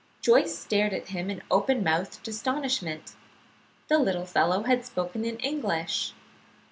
[0.19, 3.13] Joyce stared at him in open mouthed astonishment.
[3.87, 6.13] The little fellow had spoken in English.